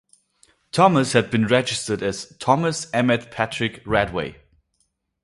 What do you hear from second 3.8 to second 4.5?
Radway.